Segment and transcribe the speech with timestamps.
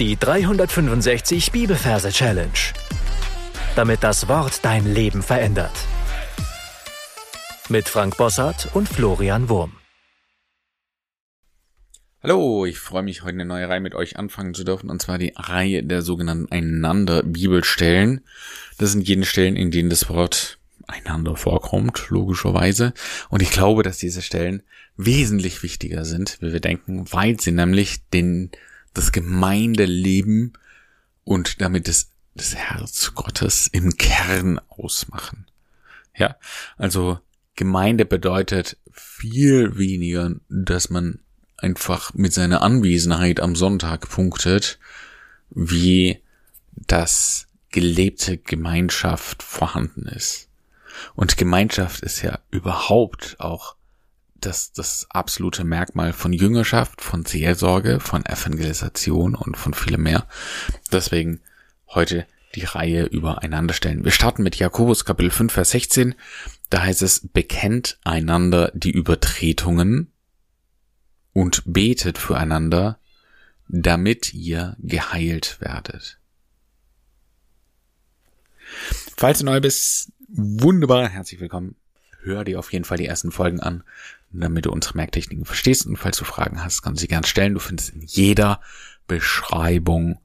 [0.00, 2.50] Die 365 Bibelverse Challenge.
[3.76, 5.70] Damit das Wort dein Leben verändert.
[7.68, 9.74] Mit Frank Bossart und Florian Wurm.
[12.24, 15.18] Hallo, ich freue mich, heute eine neue Reihe mit euch anfangen zu dürfen, und zwar
[15.18, 18.24] die Reihe der sogenannten Einander-Bibelstellen.
[18.78, 20.58] Das sind jene Stellen, in denen das Wort
[20.88, 22.94] einander vorkommt, logischerweise.
[23.28, 24.64] Und ich glaube, dass diese Stellen
[24.96, 28.50] wesentlich wichtiger sind, wie wir denken, weil sie nämlich den
[28.94, 30.54] das Gemeindeleben
[31.24, 35.46] und damit das, das Herz Gottes im Kern ausmachen.
[36.16, 36.36] Ja,
[36.76, 37.18] also
[37.56, 41.18] Gemeinde bedeutet viel weniger, dass man
[41.56, 44.78] einfach mit seiner Anwesenheit am Sonntag punktet,
[45.50, 46.20] wie
[46.74, 50.48] das gelebte Gemeinschaft vorhanden ist.
[51.14, 53.76] Und Gemeinschaft ist ja überhaupt auch
[54.34, 60.26] das, das absolute Merkmal von Jüngerschaft, von Seelsorge, von Evangelisation und von vielem mehr.
[60.92, 61.40] Deswegen
[61.88, 64.04] heute die Reihe übereinander stellen.
[64.04, 66.14] Wir starten mit Jakobus Kapitel 5, Vers 16.
[66.70, 70.12] Da heißt es, bekennt einander die Übertretungen
[71.32, 72.98] und betet füreinander,
[73.68, 76.18] damit ihr geheilt werdet.
[79.16, 81.76] Falls du neu bist, wunderbar, herzlich willkommen.
[82.24, 83.84] Hör dir auf jeden Fall die ersten Folgen an
[84.34, 85.86] damit du unsere Merktechniken verstehst.
[85.86, 87.54] Und falls du Fragen hast, kannst du sie gerne stellen.
[87.54, 88.60] Du findest in jeder
[89.06, 90.18] Beschreibung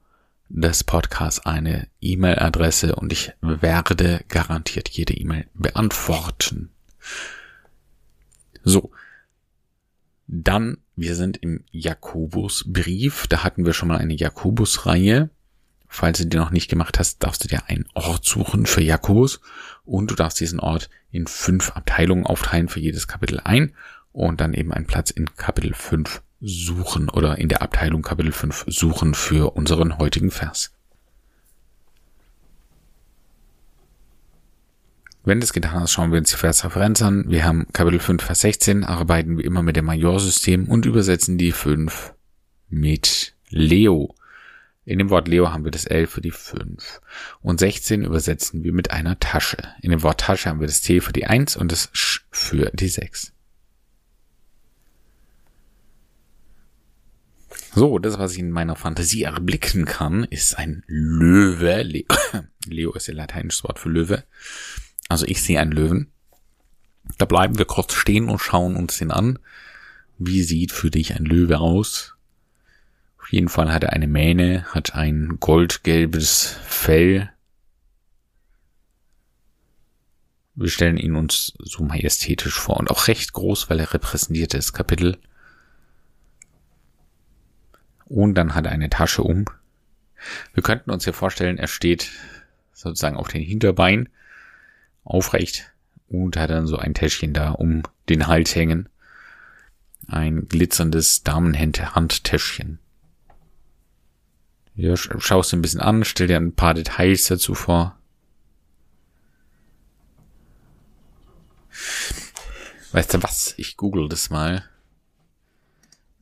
[0.48, 6.70] des Podcasts eine E-Mail-Adresse und ich werde garantiert jede E-Mail beantworten.
[8.64, 8.90] So.
[10.26, 13.26] Dann, wir sind im Jakobusbrief.
[13.28, 15.30] Da hatten wir schon mal eine Jakobus-Reihe.
[15.92, 19.40] Falls du die noch nicht gemacht hast, darfst du dir einen Ort suchen für Jakobus
[19.84, 23.74] und du darfst diesen Ort in fünf Abteilungen aufteilen für jedes Kapitel ein
[24.12, 28.66] und dann eben einen Platz in Kapitel 5 suchen oder in der Abteilung Kapitel 5
[28.68, 30.72] suchen für unseren heutigen Vers.
[35.24, 37.24] Wenn das getan ist, schauen wir uns die Versreferenz an.
[37.28, 41.50] Wir haben Kapitel 5, Vers 16, arbeiten wir immer mit dem Majorsystem und übersetzen die
[41.50, 42.14] 5
[42.68, 44.14] mit Leo.
[44.90, 47.00] In dem Wort Leo haben wir das L für die 5.
[47.42, 49.56] Und 16 übersetzen wir mit einer Tasche.
[49.82, 52.72] In dem Wort Tasche haben wir das T für die 1 und das Sch für
[52.74, 53.32] die 6.
[57.72, 61.84] So, das, was ich in meiner Fantasie erblicken kann, ist ein Löwe.
[61.84, 62.04] Le
[62.66, 64.24] Leo ist ja lateinisches Wort für Löwe.
[65.08, 66.10] Also ich sehe einen Löwen.
[67.16, 69.38] Da bleiben wir kurz stehen und schauen uns den an.
[70.18, 72.16] Wie sieht für dich ein Löwe aus?
[73.30, 77.30] Auf jeden Fall hat er eine Mähne, hat ein goldgelbes Fell.
[80.56, 84.72] Wir stellen ihn uns so majestätisch vor und auch recht groß, weil er repräsentiert das
[84.72, 85.16] Kapitel
[88.06, 89.44] und dann hat er eine Tasche um.
[90.52, 92.10] Wir könnten uns hier vorstellen, er steht
[92.72, 94.08] sozusagen auf den Hinterbein
[95.04, 95.72] aufrecht
[96.08, 98.88] und hat dann so ein Täschchen da um den Hals hängen.
[100.08, 102.80] Ein glitzerndes Damenhandtäschchen.
[104.80, 107.98] Ja, schaust du ein bisschen an, stell dir ein paar Details dazu vor.
[112.92, 113.52] Weißt du was?
[113.58, 114.64] Ich google das mal.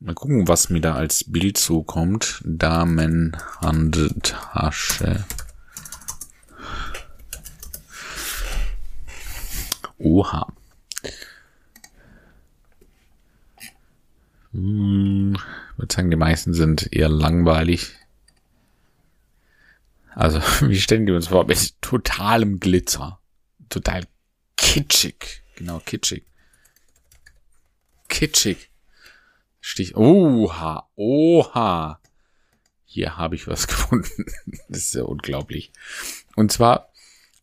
[0.01, 2.41] Mal gucken, was mir da als Bild zukommt.
[2.43, 5.23] Damenhandtasche.
[9.99, 10.51] Oha.
[14.51, 17.95] Hm, ich würde sagen, die meisten sind eher langweilig.
[20.15, 21.45] Also, wie stellen die uns vor?
[21.45, 23.19] Mit totalem Glitzer.
[23.69, 24.05] Total
[24.57, 25.43] kitschig.
[25.55, 26.23] Genau, kitschig.
[28.07, 28.69] Kitschig.
[29.61, 29.95] Stich.
[29.95, 31.99] Oha, oha.
[32.85, 34.25] Hier habe ich was gefunden.
[34.67, 35.71] das ist ja unglaublich.
[36.35, 36.89] Und zwar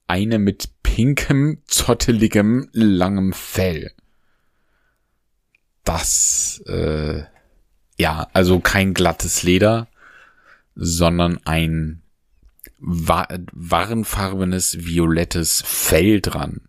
[0.06, 3.93] eine mit pinkem, zotteligem, langem Fell.
[5.84, 7.22] Das, äh,
[7.98, 9.88] ja, also kein glattes Leder,
[10.75, 12.03] sondern ein
[12.78, 16.68] wa warnfarbenes, violettes Fell dran.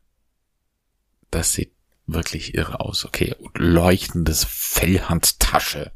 [1.31, 1.73] Das sieht
[2.05, 3.05] wirklich irre aus.
[3.05, 5.91] Okay, und leuchtendes Fellhandtasche.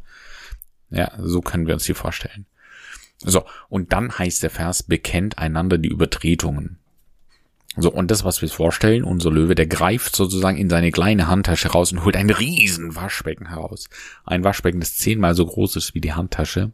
[0.89, 2.45] Ja, so können wir uns die vorstellen.
[3.19, 6.80] So, und dann heißt der Vers, bekennt einander die Übertretungen.
[7.77, 11.69] So, und das, was wir vorstellen, unser Löwe, der greift sozusagen in seine kleine Handtasche
[11.69, 13.87] raus und holt ein riesen Waschbecken heraus.
[14.25, 16.71] Ein Waschbecken, das zehnmal so groß ist wie die Handtasche.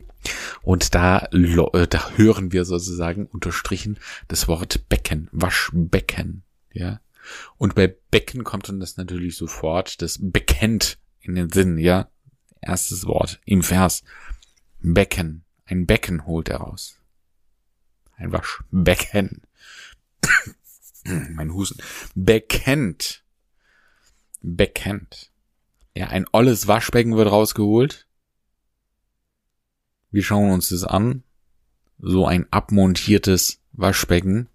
[0.64, 6.44] Und da, äh, da hören wir sozusagen unterstrichen das Wort Becken, Waschbecken.
[6.74, 7.00] Ja,
[7.58, 12.10] und bei Becken kommt dann das natürlich sofort, das bekennt in den Sinn, ja.
[12.62, 14.04] Erstes Wort im Vers.
[14.80, 15.44] Becken.
[15.66, 17.00] Ein Becken holt er raus.
[18.16, 19.42] Ein Waschbecken.
[21.34, 21.82] mein Husten.
[22.16, 23.24] Bekennt.
[24.42, 25.32] Bekennt.
[25.96, 28.08] Ja, ein olles Waschbecken wird rausgeholt.
[30.12, 31.24] Wir schauen uns das an.
[32.00, 34.48] So ein abmontiertes Waschbecken.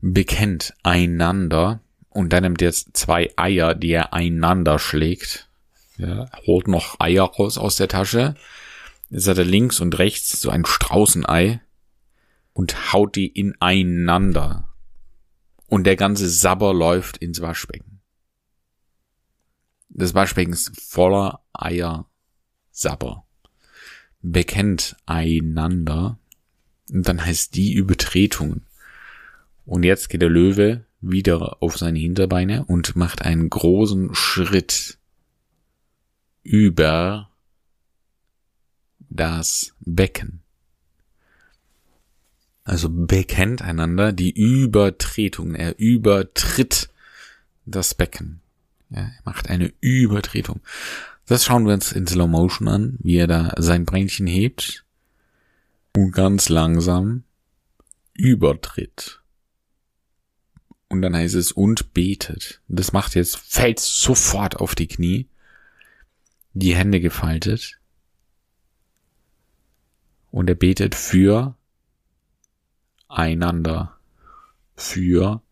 [0.00, 1.80] Bekennt einander.
[2.08, 5.48] Und dann nimmt jetzt zwei Eier, die er einander schlägt.
[5.96, 8.34] Ja, holt noch Eier raus aus der Tasche.
[9.10, 11.60] Jetzt hat er links und rechts so ein Straußenei
[12.64, 14.70] und haut die ineinander.
[15.66, 18.00] Und der ganze Sabber läuft ins Waschbecken.
[19.90, 22.08] Das Waschbecken ist voller Eier
[22.70, 23.26] Sabber.
[24.22, 26.18] Bekennt einander.
[26.90, 28.64] Und dann heißt die Übertretungen.
[29.66, 34.96] Und jetzt geht der Löwe wieder auf seine Hinterbeine und macht einen großen Schritt
[36.42, 37.30] über
[39.10, 40.43] das Becken.
[42.64, 45.54] Also bekennt einander die Übertretung.
[45.54, 46.88] Er übertritt
[47.66, 48.40] das Becken.
[48.90, 50.60] Er macht eine Übertretung.
[51.26, 54.84] Das schauen wir uns in Slow Motion an, wie er da sein Bränchen hebt
[55.94, 57.24] und ganz langsam
[58.14, 59.20] übertritt.
[60.88, 62.60] Und dann heißt es und betet.
[62.68, 65.28] Das macht jetzt, fällt sofort auf die Knie,
[66.52, 67.78] die Hände gefaltet.
[70.30, 71.56] Und er betet für
[73.18, 73.96] einander.
[74.76, 75.42] Für.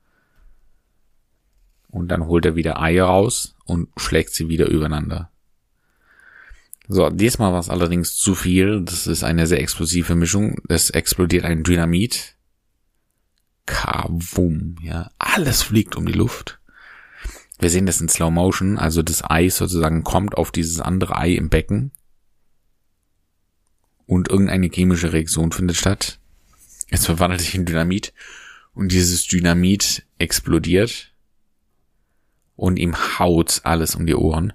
[1.89, 5.31] Und dann holt er wieder Eier raus und schlägt sie wieder übereinander.
[6.89, 8.83] So, diesmal war es allerdings zu viel.
[8.83, 10.57] Das ist eine sehr explosive Mischung.
[10.69, 12.37] Es explodiert ein Dynamit.
[13.67, 15.11] Kavum, ja.
[15.19, 16.59] Alles fliegt um die Luft.
[17.61, 21.35] Wir sehen das in Slow Motion, also das Ei sozusagen kommt auf dieses andere Ei
[21.35, 21.93] im Becken
[24.07, 26.19] und irgendeine chemische Reaktion findet statt.
[26.93, 28.13] Es verwandelt sich in Dynamit
[28.75, 31.11] und dieses Dynamit explodiert
[32.55, 34.53] und ihm haut alles um die Ohren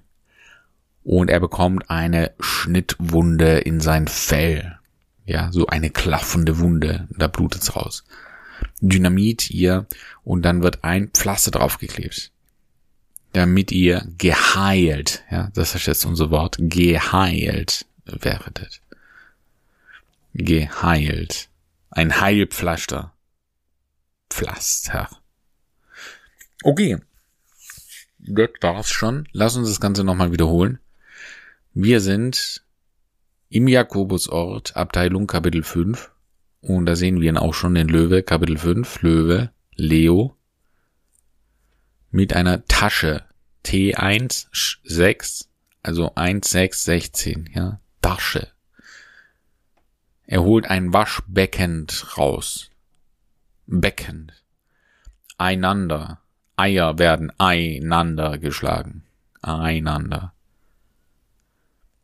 [1.02, 4.78] und er bekommt eine Schnittwunde in sein Fell.
[5.26, 8.04] Ja, so eine klaffende Wunde, da blutet's raus.
[8.80, 9.88] Dynamit ihr
[10.22, 12.30] und dann wird ein Pflaster draufgeklebt.
[13.32, 18.80] Damit ihr geheilt, ja, das ist jetzt unser Wort, geheilt werdet.
[20.34, 21.48] Geheilt.
[21.90, 23.14] Ein Heilpflaster.
[24.30, 25.08] Pflaster.
[26.62, 26.98] Okay.
[28.18, 29.28] Das war's schon.
[29.32, 30.78] Lass uns das Ganze nochmal wiederholen.
[31.72, 32.64] Wir sind
[33.48, 36.10] im Jakobusort, Abteilung Kapitel 5.
[36.60, 40.36] Und da sehen wir ihn auch schon, den Löwe, Kapitel 5, Löwe, Leo,
[42.10, 43.24] mit einer Tasche,
[43.64, 44.48] T1,
[44.84, 45.48] 6,
[45.82, 48.48] also 1, 6, 16, ja, Tasche.
[50.30, 51.86] Er holt ein Waschbecken
[52.18, 52.70] raus.
[53.66, 54.30] Becken.
[55.38, 56.20] Einander.
[56.54, 59.04] Eier werden einander geschlagen.
[59.40, 60.34] Einander.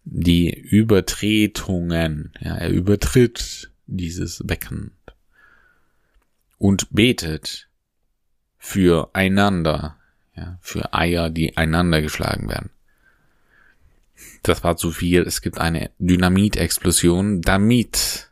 [0.05, 4.93] Die Übertretungen, ja, er übertritt dieses Becken
[6.57, 7.69] und betet
[8.57, 9.99] für einander,
[10.35, 12.71] ja, für Eier, die einander geschlagen werden.
[14.45, 15.23] Das war zu viel.
[15.23, 17.41] Es gibt eine Dynamitexplosion.
[17.41, 18.31] Damit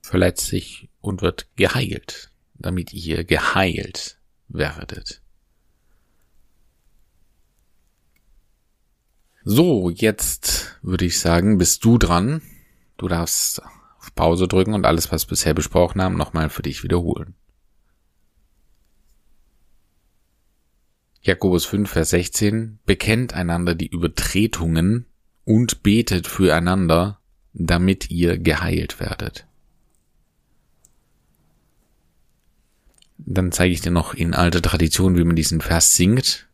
[0.00, 2.30] verletzt sich und wird geheilt.
[2.54, 5.22] Damit ihr geheilt werdet.
[9.44, 12.42] So, jetzt würde ich sagen, bist du dran.
[12.98, 13.60] Du darfst
[13.98, 17.34] auf Pause drücken und alles, was bisher besprochen haben, nochmal für dich wiederholen.
[21.26, 25.06] Jakobus 5, Vers 16, bekennt einander die Übertretungen
[25.44, 27.18] und betet füreinander,
[27.52, 29.44] damit ihr geheilt werdet.
[33.18, 36.46] Dann zeige ich dir noch in alter Tradition, wie man diesen Vers singt.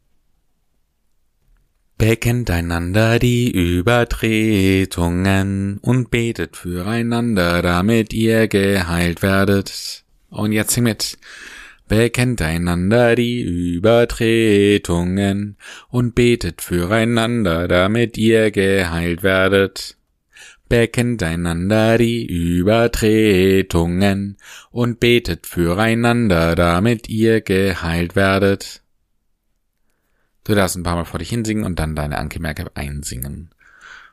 [1.99, 10.05] Bekennt einander die Übertretungen und betet füreinander, damit ihr geheilt werdet.
[10.31, 11.19] Und jetzt sing mit
[11.93, 15.59] bekennt einander die Übertretungen
[15.91, 19.99] und betet füreinander, damit ihr geheilt werdet.
[20.71, 24.39] Bekennt einander die Übertretungen
[24.71, 28.83] und betet füreinander, damit ihr geheilt werdet.
[30.45, 33.51] Du darfst ein paar Mal vor dich hinsingen und dann deine Ankemerke einsingen.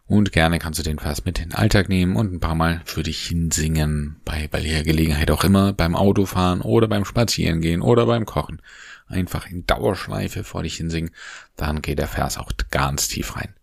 [0.10, 2.82] Und gerne kannst du den Vers mit in den Alltag nehmen und ein paar Mal
[2.84, 8.26] für dich hinsingen, bei welcher Gelegenheit auch immer, beim Autofahren oder beim Spazierengehen oder beim
[8.26, 8.60] Kochen.
[9.08, 11.12] Einfach in Dauerschleife vor dich hinsingen,
[11.56, 13.54] dann geht der Vers auch ganz tief rein.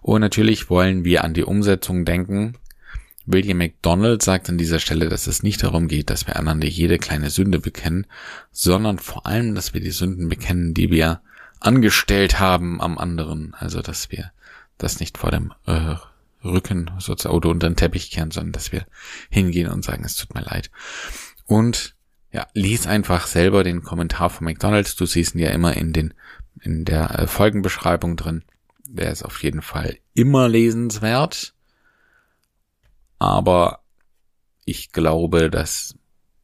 [0.00, 2.56] Und natürlich wollen wir an die Umsetzung denken.
[3.26, 6.98] William McDonald sagt an dieser Stelle, dass es nicht darum geht, dass wir einander jede
[6.98, 8.06] kleine Sünde bekennen,
[8.52, 11.22] sondern vor allem, dass wir die Sünden bekennen, die wir
[11.58, 13.52] angestellt haben am anderen.
[13.58, 14.30] Also, dass wir
[14.78, 15.96] das nicht vor dem äh,
[16.44, 18.86] Rücken sozusagen oder unter den Teppich kehren, sondern dass wir
[19.28, 20.70] hingehen und sagen, es tut mir leid.
[21.46, 21.94] Und
[22.30, 24.96] ja, lies einfach selber den Kommentar von McDonald's.
[24.96, 26.14] Du siehst ihn ja immer in den
[26.60, 28.44] in der äh, Folgenbeschreibung drin.
[28.86, 31.54] Der ist auf jeden Fall immer lesenswert.
[33.18, 33.80] Aber
[34.64, 35.94] ich glaube, dass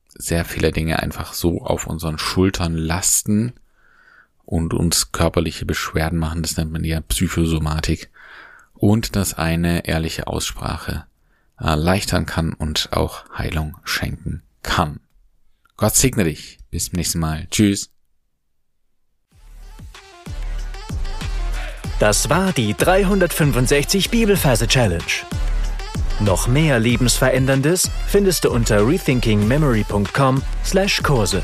[0.08, 3.54] sehr viele Dinge einfach so auf unseren Schultern lasten
[4.44, 6.42] und uns körperliche Beschwerden machen.
[6.42, 8.10] Das nennt man ja Psychosomatik.
[8.74, 11.06] Und dass eine ehrliche Aussprache
[11.58, 15.00] erleichtern kann und auch Heilung schenken kann.
[15.76, 16.58] Gott segne dich.
[16.70, 17.46] Bis zum nächsten Mal.
[17.50, 17.90] Tschüss.
[22.00, 25.04] Das war die 365 Bibelferse Challenge.
[26.20, 31.42] Noch mehr Lebensveränderndes findest du unter rethinkingmemory.com/Kurse.